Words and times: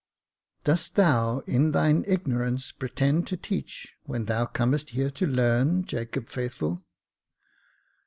"Dost 0.63 0.95
thou, 0.95 1.41
in 1.41 1.73
thine 1.73 2.03
ignorance, 2.07 2.71
pretend 2.71 3.27
to 3.27 3.37
teach 3.37 3.93
when 4.01 4.25
thou 4.25 4.47
comest 4.47 4.89
here 4.89 5.11
to 5.11 5.27
learn, 5.27 5.85
Jacob 5.85 6.27
Faithful 6.27 6.83